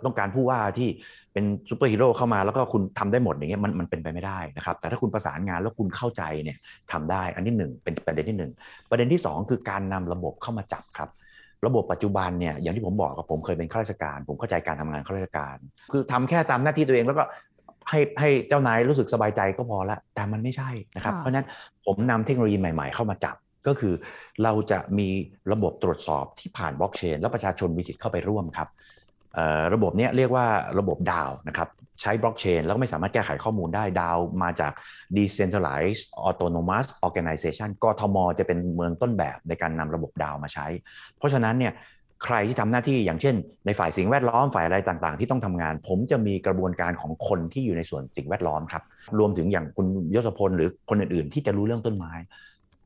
[0.06, 0.90] ต้องการผู้ว่าที่
[1.34, 6.58] เป็นซูเปอร์ฮีโร่เข้ามาแล้วก็คุณทำได้หมดอย่างเงี้ยมันมันเป็นไปไม่ได้นะครับแต่ถ้าคุณประสานงานแล้วคุณเข้าใจเนี่ย
[6.92, 8.52] ทำได้อันที่หนึ่งเป็นประเด็นที่หนึ่ง
[8.90, 11.10] ประเด็นที่สองคือการนำระบบเข้ามาจับครับ
[11.66, 15.58] ระบบปัจจุบันเนี่ยอย่างที่ผมบอกกับผมเคยเป็นข้าราชการ ผมเข้าใจการทำงานข้าราชการ
[15.92, 17.24] คือทำแค่ตามหน้าที่ตัวเองแล้วก็
[17.90, 21.48] ให้ให้เจ้านายรู้สึกสบายใจก็พอละแต่มันไม่ใช่นะครับ เพราะนั้น
[21.86, 23.36] ผมนำเทคโนโลยีใหม่ๆ เข้ามาจับ
[23.68, 23.94] ก็คือ
[24.44, 25.08] เราจะมี
[25.52, 28.68] ระบบตรวจสอบที่ผ่านบล็อกเชน แล้วประชาชนมีสิทธิ์เข้าไปร่วมครับ
[29.74, 30.46] ระบบนี้เรียกว่า
[30.80, 31.70] ระบบดาวนะครับ
[32.02, 34.74] ใช้บล็อกเชนแล้วไม่สามารถแก้ไขข้อมูลได้ดาวมาจาก
[35.16, 40.68] decentralized autonomous organization กทมจะเป็นเมืองต้นแบบในการนำระบบดาวมาใช้
[41.18, 41.74] เพราะฉะนั้นเนี่ย
[42.26, 48.84] ใครที่ทำหน้าที่อย่างเช่น ในฝ่ายสิ่งแวดล้อมฝ่ายอะไรต่างๆ ที่ต้องทำงาน ผมจะมีกระบวนการของคนที่อยู่ในส่วนสิ่งแวดล้อมครับ
[49.20, 52.14] รวมถึงอย่างคุณยศพลหรือคนอื่นๆ ที่จะรู้เรื่องต้นไม้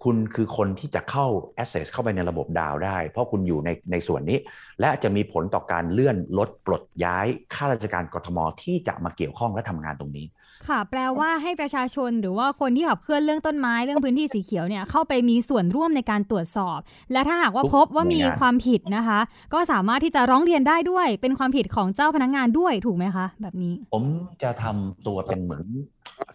[0.04, 1.28] คุณคือคนที่จะเข้า
[1.62, 4.40] access เข้าไปในระบบดาวได้ เพราะคุณอยู่ในในส่วนนี้
[4.80, 10.28] และจะมีผลต่อการเลื่อนลดปลดย้ายข้าราชการกทมที่จะมาเกี่ยวข้องและทำงานตรงนี้
[10.70, 16.80] ค่ะ แปลว่าให้ประชาชนหรือว่าคนที่ขับเคลื่อนเรื่องต้นไม้เรื่องพื้นที่สีเขียวเนี่ยเข้าไปมีส่วนร่วมในการตรวจสอบ
[17.12, 19.20] และถ้าหากว่าพบว่ามีความผิดนะคะ
[19.54, 24.04] ก็สามารถที่จะร้องเรียนได้ด้วย เป็นความผิดของเจ้าพนักงงานด้วยถูกไหมคะ แบบนี้ ผม
[24.44, 25.66] จะทำตัวเป็นเหมือน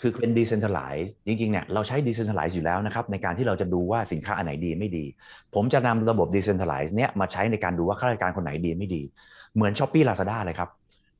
[0.00, 5.04] คือเป็น decentralize จริงๆเนี่ยเราใช้ decentralize อยู่แล้วนะครับในการที่เราจะดูว่าสินค้าอันไหนดีไม่ดี
[5.54, 9.02] ผมจะนำระบบ decentralize เนี่ยมาใช้ในการดูว่าข้าราชการคนไหนดีไม่ดี
[9.54, 10.70] เหมือน s h อ p e e Lazada เลยครับ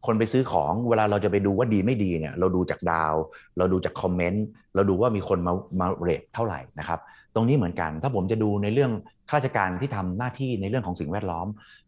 [0.06, 3.14] คนไปซื้อของเวลาเราจะไปดูว่าดีไม่ดีเนี่ยเราดูจากดาว
[3.58, 7.00] เราดูจากคอมเมนต์เราดูว่ามีคนมามาเรทเท่าไหร่นะครับ
[7.34, 8.92] ตรงนี้เหมือนกัน ถ้าผมจะดูในเรื่อง
[9.30, 11.46] ข้าราชการที่ทำหน้าที่ในเรื่องของสิ่งแวดล้อม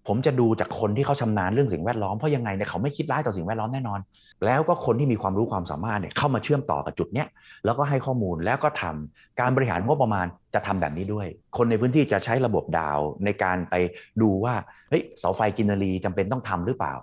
[0.09, 4.01] ผมจะดูจากคนที่เขาชำนาญเรื่องสิ่งแวดล้อมเพราะยังไงเนี่ยเขาไม่คิดร้ายต่อสิ่งแวดล้อมแน่นอน
[4.45, 7.29] แล้วก็คนที่มีความรู้ความสามารถเนี่ยเข้ามาเชื่อมต่อกับจุดเนี้ย
[7.65, 11.27] แล้วก็ให้ข้อมูลแล้วก็ทำการบริหารงบประมาณจะทำแบบนี้ด้วย
[11.57, 13.75] คนในพื้นที่จะใช้ระบบดาวในการไป
[14.23, 14.55] ดูว่า
[14.91, 16.95] เฮ้ยเสาไฟกินรีจำเป็นต้องทำหรือเปล่า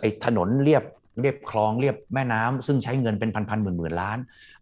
[0.00, 0.82] ไอ้ถนนเรียบ
[1.20, 4.18] เรียบคลองเรียบแม่น้ำซึ่งใช้เงินเป็นพันพันหมื่นหมื่นล้าน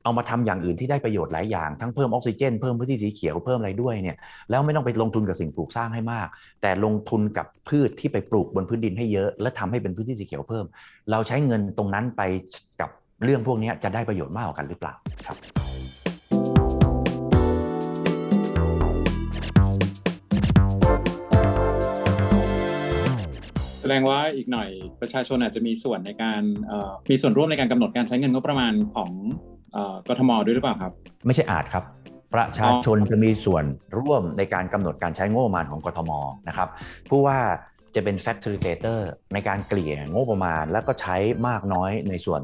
[0.07, 4.17] เอามาทำอย่างอื่นที่ได้ประโยชน์หลายอย่าง ทั้งเพิ่มออกซิเจน เพิ่มพื้นที่สีเขียวเพิ่มอะไรด้วยเนี่ย
[4.51, 6.29] แล้วไม่ต้องไปลงทุนกับสิ่งปลูกสร้างให้มาก
[6.63, 10.65] แต่ลงทุนกับพืชที่ไปปลูกบนพื้นดินให้เยอะ และทำให้เป็นพื้นที่สีเขียวเพิ่ม
[11.11, 12.23] เราใช้เงินตรงนั้นไป
[12.81, 12.91] กับ
[13.25, 14.95] เรื่องพวกนี้จะได้ประโยชน์มากกว่ากันหรือเปล่า
[15.27, 15.37] ครับ
[23.81, 24.69] แสดงว่าอีกหน่อย
[25.01, 26.43] ประชาชนอาจจะมีส่วนในการ
[27.11, 29.11] มีส่วนร่วมในการกำหนดการใช้เงินงบประมาณของ
[30.09, 30.93] กทมด้วยหรือเปล่าครับ
[31.27, 31.85] ไม่ใช่อาจครับ
[32.35, 33.65] ประชาชนจะมีส่วน
[33.99, 36.11] ร่วมในการกำหนดการใช้งบประมาณของกทม
[36.49, 36.69] นะครับ
[37.11, 37.39] ผู้ว่า
[37.99, 39.01] จะเป็น facilitator
[39.35, 41.17] ในการเกลี่ยงบประมาณ แล้วก็ใช้
[41.49, 42.41] มากน้อยในส่วน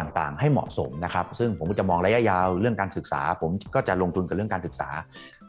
[0.00, 4.88] ต่างๆ ให้เหมาะสมนะครับ ซึ่งผมจะมองระยะยาวเรื่องการศึกษา ผมก็จะลงทุนกับเรื่องการศึกษา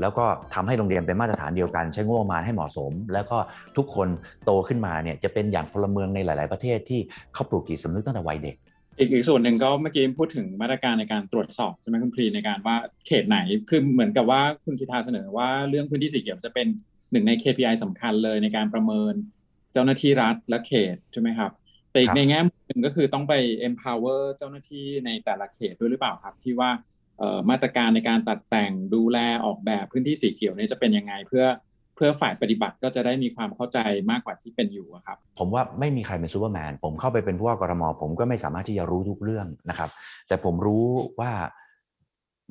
[0.01, 3.37] แล้วก็ทำให้โรงเรียนเป็นมาตรฐานเดียวกัน ใช้งบประมาณให้เหมาะสม แล้วก็
[3.77, 4.07] ทุกคน
[4.45, 6.99] โตขึ้นมาเนี่ยจะเป็นอย่างพลเมืองในหลาย ๆ ประเทศที่
[7.33, 8.55] เขาปลูกจิตสำนึกตั้งแต่วัยเด็ก
[8.99, 12.75] อีกอีกส่วนหนึ่งก็เมื่อกี้พูดถึงมาตรการในการตรวจสอบใช่ไหมคุณพรีในการว่า
[13.07, 16.67] เขตไหนคือเหมือนกับว่าคุณสิทธาเสนอว่าเรื่องพื้นที่สีเขียวจะเป็น
[17.11, 19.13] หนึ่งใน KPI สำคัญเลยในการประเมิน
[19.73, 21.51] เจ้าหน้าที่รัฐและเขตใช่ไหมครับ
[21.91, 23.33] แต่อีกในแง่หนึ่งก็คือต้องไป
[23.67, 26.69] empower เจ้าหน้าที่ในแต่ละเขตด้วยหรือเปล่าครับ ที่ว่า
[27.49, 31.45] มาตรการในการตัดแต่งดูแลออกแบบพื้นที่สีเขียวนี่จะเป็นยังไงเพื่อ
[31.97, 33.79] เพื่อฝ่ายปฏิบัติก็จะได้มีความเข้าใจ
[34.11, 39.89] มากกว่าที่เป็นอยู่ครับ ผมว่าไม่มีใครเป็นซูเปอร์แมนผมเข้าไปเป็นผู้ว่ากรมผมก็ไม่สามารถที่จะรู้ทุกเรื่องนะครับ
[40.27, 40.85] แต่ผมรู้
[41.19, 41.31] ว่า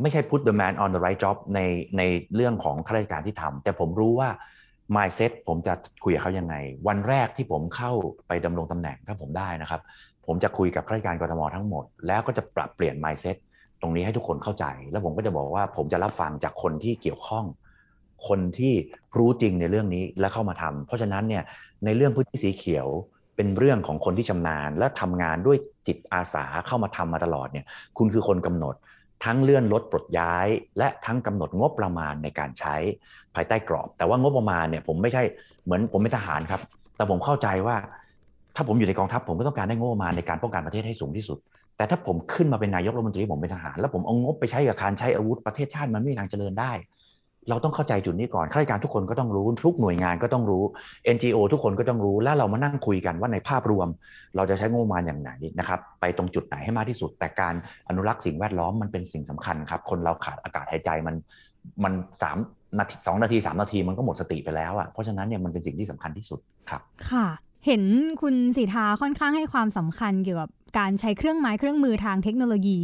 [0.02, 1.60] ไม่ใช่ put the man on the right job ใน
[1.98, 2.02] ใน
[2.34, 4.28] เรื่องของข้าราชการที่ทำแต่ผมรู้ว่า
[4.96, 6.54] mindset ผมจะคุยกับเขายังไง
[6.88, 7.92] วันแรกที่ผมเข้า
[8.28, 9.80] ไปดำรงตำแหน่งถ้าผมได้นะครับ
[10.26, 13.36] ผมจะคุยกับข้าราชการกรทมทั้งหมด แล้วก็จะปรับเปลี่ยน mindset
[13.80, 17.44] ตรงนี้ให้ทุกคนเข้าใจ แล้วผมก็จะบอกว่าผมจะรับฟังจากคนที่เกี่ยวข้อง
[18.26, 18.74] คนที่
[19.18, 21.42] รู้จริงในเรื่องนี้และเข้ามาทำเพราะฉะนั้นเนี่ย
[21.84, 22.88] ในเรื่องพื้นที่สีเขียว
[23.36, 27.64] เป็นเรื่องของคนที่ชำนาญ และทำงานด้วยจิตอาสาเข้ามาทำมาตลอดเนี่ย
[27.98, 28.74] คุณคือคนกำหนด
[29.24, 30.46] ทั้งเลื่อนลดปลดย้าย
[30.78, 32.76] และทั้งกำหนดงบประมาณในการใช้
[33.34, 35.22] ภายใต้กรอบ แต่ว่างบประมาณเนี่ยผมไม่ใช่
[35.64, 36.60] เหมือนผมเป็นทหารครับ
[36.96, 37.76] แต่ผมเข้าใจว่า
[38.56, 41.38] ถ้าผมอยู่ในกองทัพผมก็ต้องการได้งบประมาณในการป้องกันประเทศให้สูงที่สุด
[41.76, 46.72] แต่ถ้าผมขึ้นมาเป็นนายกรัฐมนตรีผมเป็นทหาร แล้วผมเอางบไปใช้กับการใช้อาวุธประเทศชาติมันไม่มีทางเจริญได้
[47.48, 50.62] เราต้องเข้าใจจุดนี้ก่อนข้าราชการทุกคนก็ต้องรู้ทุกหน่วยงานก็ต้องรู้
[51.14, 53.88] NGO ทุกคนก็ต้องรู้ แล้วเรามานั่งคุยกันว่าในภาพรวม
[54.36, 57.54] เราจะใช้งบประมาณอย่างไหนนะครับ ไปตรงจุดไหนให้มากที่สุด แต่การ
[57.88, 61.16] อนุรักษ์สิ่งแวดล้อมมันเป็นสิ่งสำคัญครับ คนเราขาดอากาศหายใจมัน
[61.84, 62.38] มันสาม
[62.78, 67.26] นาทีสองนาทีสามนาทีมันก็หมดสติไปแล้วอะเพราะฉะนั้นเนี่ยมันเป็นสิ่งที่สำคัญที่สุดครับ ค่ะ
[67.66, 67.82] เห็น
[68.20, 72.80] คุณสีทาค่อนข้างให้ความสำคัญเกี่ยวกับการใช้เครื่องไม้เครื่องมือทางเทคโนโลยี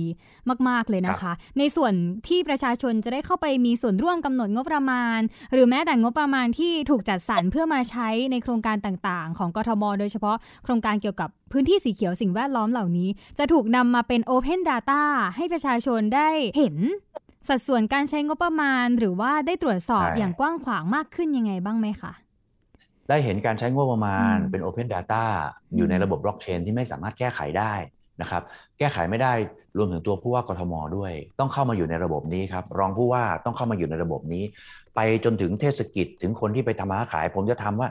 [0.69, 1.95] มาก ๆ เลยนะคะ ในส่วน
[2.29, 5.21] ที่ประชาชนจะได้เข้าไปมีส่วนร่วมกำหนดงบประมาณ
[5.53, 15.03] หรือแม้แต่งบประมาณที่ถูกจัดสรรเพื่อมาใช้ในโครงการต่างๆ ของกทม โดยเฉพาะโครงการเกี่ยวกับพื้นที่สีเขียวสิ่งแวดล้อมเหล่านี้ จะถูกนำมาเป็น Open Data
[15.37, 16.77] ให้ประชาชนได้เห็น
[17.49, 22.13] สัดส่วนการใช้งบประมาณ หรือว่าได้ตรวจสอบใช่อย่างกว้างขวางมากขึ้นยังไงบ้างไหมคะ
[23.13, 25.25] ได้เห็นการใช้งบประมาณอืมเป็น Open Data
[25.77, 27.75] อยู่ในระบบบล็อกเชนที่ไม่สามารถแก้ไขได้
[28.21, 28.43] นะครับ
[28.79, 29.33] แก้ไขไม่ได้
[29.79, 34.45] รวมถึงตัวผู้ว่ากทมด้วย ต้องเข้ามาอยู่ในระบบนี้ครับรองผู้ว่าต้องเข้ามาอยู่ในระบบนี้
[34.95, 37.89] ไปจนถึงเทศกิจถึงคนที่ไปทำมาค้าขาย ผมจะทำว่า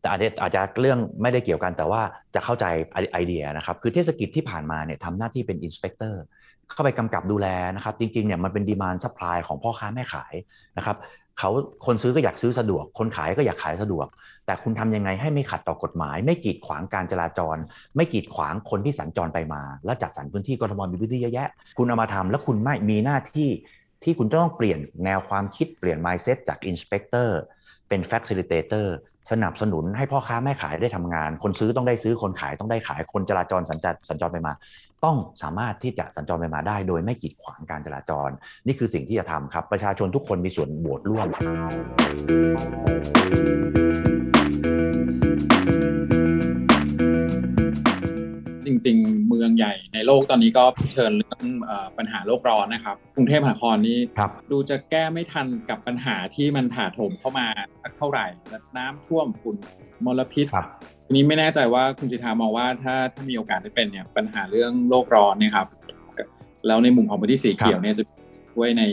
[0.00, 2.02] แต่อาจจะอาจจะเรื่องไม่ได้เกี่ยวกันแต่ว่า
[2.34, 6.22] จะเข้าใจไอไอเดียนะครับ คือเทศกิจที่ผ่านมาเนี่ยทำหน้าที่เป็น inspector
[6.70, 10.34] เข้าไปกำกับดูแลนะครับ จริงๆเนี่ยมันเป็น demand supply ของพ่อค้าแม่ขาย
[10.78, 10.96] นะครับ
[11.38, 11.50] เขา
[11.86, 14.06] คนซื้อก็อยากซื้อสะดวก คนขายก็อยากขายสะดวก
[14.46, 17.56] แต่คุณทำยังไงให้ไม่ขัดต่อกฎหมาย ไม่กีดขวางการจราจร
[17.96, 21.48] ไม่กีดขวางคนที่สัญจรไปมา แล้วจัดสรรพื้นที่กรทมมีพื้นที่เยอะแยะ
[21.78, 23.48] คุณเอามาทำแล้วคุณไม่มีหน้าที่
[24.02, 27.28] ที่คุณต้องเปลี่ยนแนวความคิดเปลี่ยน mindset จาก inspector
[27.88, 28.86] เป็น facilitator
[29.30, 34.52] สนับสนุนให้พ่อค้าแม่ขายได้ทำงาน คนซื้อต้องได้ซื้อคนขายต้องได้ขายคนจราจรสัญจรสัญจรไปมา
[35.04, 38.30] ต้องสามารถที่จะสัญจรไปมาได้ โดยไม่กีดขวางการจราจร
[38.66, 41.28] นี่คือสิ่งที่จะทำครับ ประชาชนทุกคนมีส่วนโหวตร่วม
[48.86, 57.46] ริง ๆ เมืองใหญ่ในโลกตอนนี้ก็เผชิญเรื่องเออปัญหาโลกร้อนนะครับ กรุงเทพมหานครนี่ครับดูจะแก้ไม่ทันกับปัญหาที่มันถาโถมเข้ามา
[57.82, 59.56] สักเท่าไหร่และน้ำท่วมฝุ่น
[60.04, 60.66] มลพิษครับ
[61.06, 65.66] ทีนี้ไม่แน่ใจว่าคุณจิทามองว่าถ้าถ้ามีโอกาสได้เป็นเนี่ยปัญหาเรื่องโลกร้อนเนี่ยครับ
[66.66, 68.04] แล้วในมุมของพื้นที่สีเขียวเนี่ยจะ
[68.54, 68.84] ช่วยใน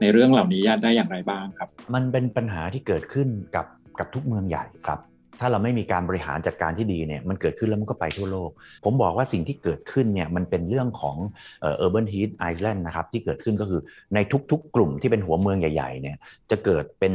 [0.00, 3.66] ในเรื่องเหล่านี้ได้อย่างไรบ้างครับ มันเป็นปัญหาที่เกิดขึ้นกับ
[3.98, 4.98] กับทุกเมืองใหญ่ครับ
[5.42, 8.50] ถ้าเราไม่มีการบริหารจัดการที่ดีเนี่ยมันเกิดขึ้นแล้วมันก็ไปทั่วโลก
[8.84, 11.16] ผมบอกว่าสิ่งที่เกิดขึ้นเนี่ยมันเป็นเรื่องของ
[11.60, 13.80] เอ่อ urban heat island นะครับที่เกิดขึ้นก็คือ
[14.14, 14.18] ใน
[14.50, 16.16] ทุกๆ กลุ่มที่เป็นหัวเมืองใหญ่ๆเนี่ย
[16.50, 17.14] จะเกิดเป็น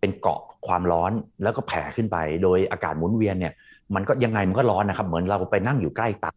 [0.00, 3.52] เป็นเกาะความร้อนแล้วก็แผ่ขึ้นไป โดยอากาศหมุนเวียนเนี่ย
[3.94, 6.34] มันก็ยังไงมันก็ร้อนนะครับเหมือนเราไปนั่งอยู่ใกล้เตา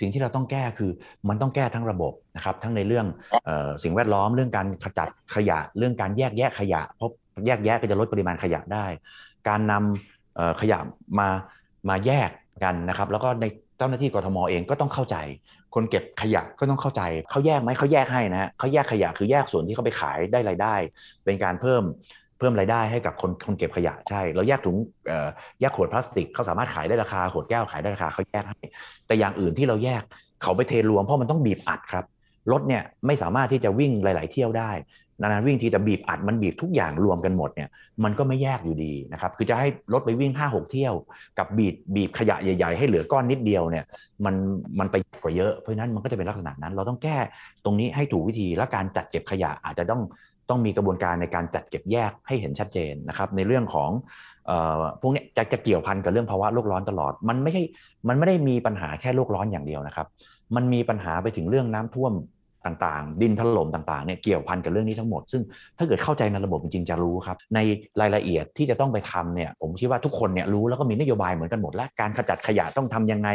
[0.00, 0.90] สิ่งที่เราต้องแก้คือ
[1.28, 3.06] มันต้องแก้ทั้งระบบนะครับทั้งในเรื่อง
[3.48, 7.10] ออสิ่งแวดล้อมเรื่องการขจัดขยะ เรื่องการแยกแยะขยะ เพราะ
[7.46, 8.86] แยกแยะก็จะลดปริมาณขยะได้
[9.48, 10.15] การนำเอ่อ
[10.60, 10.78] ขยะ
[11.18, 11.28] มา
[11.88, 12.30] มาแยก
[12.64, 13.44] กันนะครับแล้วก็ใน
[13.78, 15.16] เจ้าหน้าที่กทมเองก็ต้องเข้าใจ
[15.74, 20.74] คนเก็บขยะก็ต้องเข้าใจเขาแยกไหมเขาแยกให้นะฮะเขาแยกขยะคือแยกส่วนที่เขาไปขายได้รายได้
[21.24, 21.82] เป็นการเพิ่ม
[22.38, 24.76] เพิ่มรายได้ให้กับคนคนเก็บขยะใช่เราแยกถุง
[25.60, 28.60] แยกขวดพลาสติกเขาสามารถขายได้ราคาขวดแก้วขายได้ราคาเขาแยกให้
[29.06, 30.02] แต่อย่างอื่นที่เราแยก
[30.42, 32.04] เขาไปเทรวมเพราะมันต้องบีบอัดครับ
[32.52, 34.70] รถเนี่ยไม่สามารถที่จะวิ่งหลาย ๆ เที่ยวได้
[35.20, 37.68] นานๆวิ่งทีแต่บีบอัดมันบีบทุกอย่างรวมกันหมดเนี่ย
[38.04, 40.94] มันก็ไม่แยกอยู่ดีนะครับคือจะให้รถไปวิ่ง 5 6 เที่ยว
[41.38, 43.84] กับบีบบีบขยะใหญ่ ๆ ให้เหลือก้อนนิดเดียวเนี่ย
[44.24, 44.34] มัน
[44.78, 47.18] มันไปกว่าเยอะเพราะฉะนั้นมันก็จะเป็นลักษณะนั้น เราต้องแก้
[47.64, 50.02] ตรงนี้ให้ถูกวิธีและการจัดเก็บขยะอาจจะต้อง
[50.50, 53.90] ต้องมีกระบวนการในการจัดเก็บแยกให้เห็นชัดเจนนะครับในเรื่องของ
[54.46, 57.62] เอ่อพวกนี้จะจะเกี่ยวพันกับเรื่องภาวะโลกร้อนตลอด มันไม่ใช่
[58.08, 60.06] มันไม่ได้มีปัญหาแค่โลกร้อนอย่างเดียวนะครับ
[60.56, 62.12] มันมีปัญหาไปถึงเรื่องน้ำท่วม
[62.66, 65.42] ต่างๆ ดินถล่มต่างๆเนี่ยเกี่ยวพันกับเรื่องนี้ทั้งหมด ซึ่ง
[65.78, 67.58] ถ้าเกิดเข้าใจในระบบจริงจะรู้ครับ ใน
[68.00, 73.28] รายละเอียดที่จะต้องไปทำเนี่ยผมคิดว่าทุกคนเนี่ยรู้แล้วก็มีนโยบายเหมือนกันหมดและการขจัดขยะต้องทำยังไง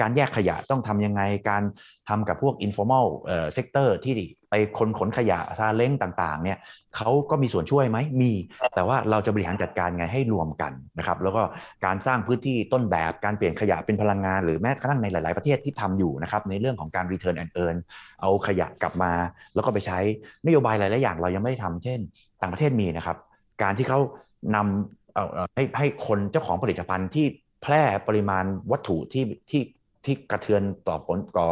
[0.00, 1.62] การแยกขยะต้องทำยังไง การ
[2.08, 4.14] ทำกับพวก informal เอ่อ sector ที่
[4.52, 6.58] ไปคนขนขยะซาเล้งต่างๆเนี่ย
[6.96, 8.32] เขาก็มีส่วนช่วยไหมมี
[8.74, 11.42] แต่ว่าเราจะบริหารจัดการไงให้รวมกันนะครับแล้วก็
[11.84, 17.76] การสร้างพื้นที่ต้นแบบการเปลี่ยนขยะเป็นพลังงาน หรือแม้กระทั่งในหลาย ๆ ประเทศที่ทำอยู่นะครับในเรื่องของการ return and earn
[18.20, 19.12] เอาขยะกลับมา
[19.54, 19.98] แล้วก็ไปใช้
[20.46, 22.00] นโยบายหลาย ๆ อย่างเรายังไม่ได้ทำเช่น
[22.40, 23.16] ต่างประเทศมีนะครับ
[23.62, 23.98] การที่เขา
[24.56, 27.26] นำเอ่อเอ่อให้ให้คนเจ้าของผลิตภัณฑ์ที่
[27.62, 29.62] แพร่ปริมาณวัตถุที่ที่
[30.04, 31.50] ที่กระเทือนต่อผลก่อ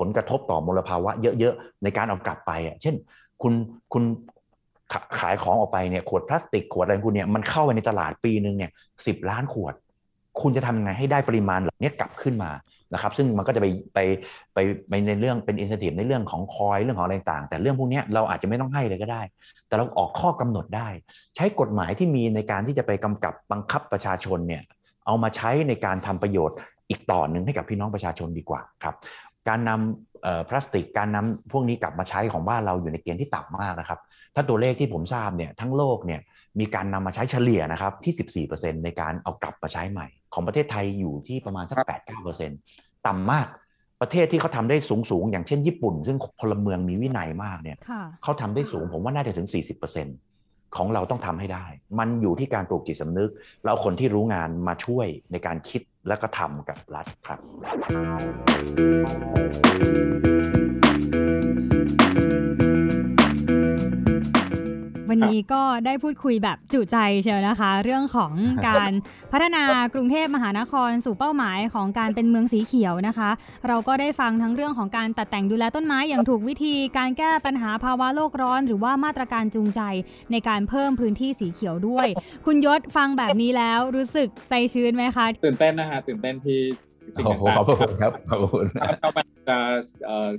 [0.00, 2.94] ผลกระทบต่อมลภาวะเยอะๆในการเอากลับไปอะเช่น
[3.42, 3.52] คุณ
[3.92, 4.04] คุณ
[5.18, 8.70] ขายของออกไปเนี่ยขวดพลาสติกขวดอะไรคุณเนี่ยมันเข้าไปในตลาดปีหนึ่งเนี่ย
[9.06, 9.74] สิบล้านขวด
[10.40, 12.50] คุณจะทำยังไงให้ได้ปริมาณเหล่านี้กลับขึ้นมา
[12.94, 13.98] นะครับซึ่งมันก็จะไปไป
[14.54, 14.58] ไป
[14.88, 19.22] ไปในเรื่องเป็นอินสติในเรื่องของคอยเรื่องของอะไรต่าง แต่เรื่องพวกเนี้ยเราอาจจะไม่ต้องให้เลยก็ได้
[19.68, 20.88] แต่เราออกข้อกำหนดได้
[21.36, 24.62] ใช้กฎหมายที่มีในการที่จะไปกำกับบังคับประชาชนเนี่ย
[25.06, 26.56] เอามาใช้ในการทำประโยชน์
[26.90, 28.94] อีกต่อหนึ่งให้กับพี่น้องประชาชนดีกว่าครับ
[29.48, 34.00] การนำพลาสติกการนำพวกนี้กลับมาใช้ของบ้านเราอยู่ในเกณฑ์ที่ต่ำมากนะครับ
[34.34, 36.20] ถ้าตัวเลขที่ผมทราบเนี่ยทั้งโลกเนี่ย
[36.60, 41.78] มีการนำมาใช้เฉลี่ยนะครับที่ 14%ในการเอากลับมาใช้ใหม่ ของประเทศไทยอยู่ที่ประมาณสัก
[42.40, 43.46] 8-9%ต่ำมาก
[44.00, 47.78] ประเทศที่เขาทำได้สูงสูงอย่างเช่นญี่ปุ่น ซึ่งพลเมืองมีวินัยมากเนี่ย
[48.22, 49.48] เขาทำได้สูงผมว่าน่าจะถึง
[50.10, 51.66] 40%ของเราต้องทำให้ได้
[51.98, 53.30] มันอยู่ที่การปลูกจิตสำนึก
[53.64, 57.40] เราคนที่รู้งานมาช่วยในการคิด แล้วก็ทำกับรัฐครับ
[65.10, 68.32] วันนี้ก็ได้พูดคุยแบบจุใจเชียวนะคะ เรื่องของ
[68.68, 68.92] การ
[69.32, 73.30] พัฒนากรุงเทพมหานครสู่เป้าหมายของการเป็นเมืองสีเขียวนะคะ
[73.68, 79.80] เราก็ได้ฟังทั้งเรื่องของการตัดแต่งดูแลต้นไม้อย่างถูกวิธีการแก้ปัญหาภาวะโลกร้อน หรือว่ามาตรการจูงใจ
[80.32, 82.06] ในการเพิ่มพื้นที่สีเขียวด้วย
[82.46, 86.60] คุณยศฟังแบบนี้แล้วรู้สึกใจชื้นไหมคะ ตื่นเต้นนะฮะตื่นเต้นที่
[87.14, 88.66] สิ่งต่างๆขอบคุณครับขอบคุณ
[89.02, 89.58] ก็มันจะ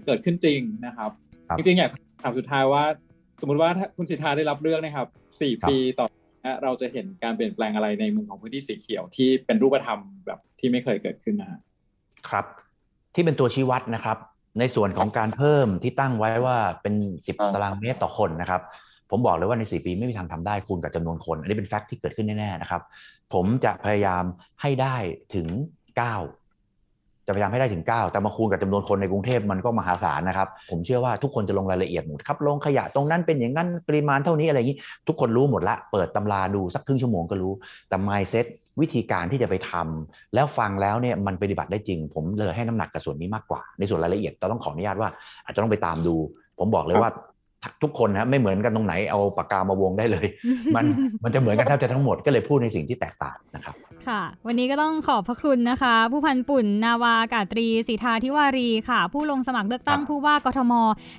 [0.05, 1.11] เกิดขึ้นจริงนะครับ
[1.57, 1.91] จริงๆอยาก
[2.23, 2.83] ถามสุดท้ายว่า
[3.41, 5.07] สมมุติว่าถ้าคุณสิทธาได้รับเลือกนะครับ
[5.41, 6.05] สี่ปีต่อ
[6.63, 11.49] เราจะเห็นการเปลี่ยนแปลงอะไรในมุมของพื้นที่สีเขียวที่เป็นรูปธรรมแบบที่ไม่เคยเกิดขึ้นนะ
[12.29, 12.45] ครับ
[13.15, 14.17] ที่เป็นตัวชี้วัดนะครับ
[14.59, 18.61] ในส่วนของการเพิ่มที่ตั้งไว้ว่าเป็นสิบตารางเมตรต่อคนนะครับ
[19.09, 22.81] ผมบอกเลยว่าในสี่ปีไม่มีทางทำได้คูณกับจำนวนคน อันนี้เป็นแฟกต์ที่เกิดขึ้นแน่ๆนะครับ
[23.33, 24.23] ผมจะพยายาม
[24.61, 24.95] ให้ได้
[25.35, 25.47] ถึง
[25.97, 26.15] เก้า
[27.25, 37.53] จะพยายามให้ได้ถึง 9 แต่มาคูณกับจำนวนคนในกรุงเทพมันก็มหาศาลนะครับ ผมเชื่อว่าทุกคนจะลงรายละเอียดหมดครับลงขยะตรงนั้นเป็นอย่างนั้นปริมาณเท่านี้อะไรอย่างนี้ ทุกคนรู้หมดละ เปิดตำราดูสักครึ่งชั่วโมงก็รู้
[37.89, 38.45] แต่ mindset
[38.81, 45.09] วิธีการที่จะไปทำแล้วฟังแล้วเนี่ยมันปฏิบัติได้จริง ผมเลยให้น้ำหนักกับส่วนนี้มากกว่า ในส่วนรายละเอียดต้องขออนุญาตว่า
[45.45, 46.15] อาจจะต้องไปตามดู
[46.59, 47.09] ผมบอกเลยว่า
[47.83, 50.25] ทุกคนนะไม่เหมือนกันตรงไหนเอาปากกามาวงได้เลย
[50.75, 50.85] มัน
[51.23, 53.75] มันจะเหมือนกันแทบจะทั้งหมดก็เลยพูดในสิ่งที่แตกต่างนะครับ
[54.07, 60.73] ค่ะ วันนี้ก็ต้องขอบพระคุณนะคะ ผู้พันปุ่น นาวากาตรีสีทาทิวารีค่ะ ผู้ลงสมัครเลือกตั้งผู้ว่ากทม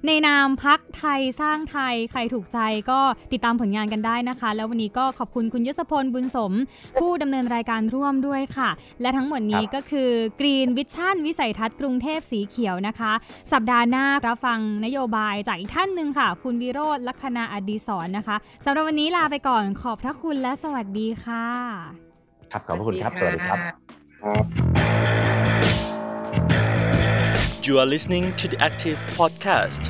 [0.06, 2.58] ในนามพักไทยสร้างไทยใครถูกใจ
[2.90, 3.00] ก็
[3.32, 6.52] ติดตามผลงานกันได้นะคะ แล้ววันนี้ก็ขอบคุณคุณยศพลบุญสม
[7.00, 13.12] ผู้ดำเนินรายการร่วมด้วยค่ะ และทั้งหมดนี้ก็คือกรีนวิชั่นวิสัยทัศน์กรุงเทพสีเขียวนะคะ
[13.52, 21.46] สัปดาห์หน้ารับฟังนโยบายจากอีกท่านหนึ่งค่ะคุณวิโรธลัคนาอดีศรนะคะสำหรับวันนี้ลาไปก่อนขอบพระคุณและสวัสดีค่ะ
[22.52, 23.58] ครับขอบคุณครับสวัสดีครับ
[27.66, 29.82] You are listening to the Active Podcast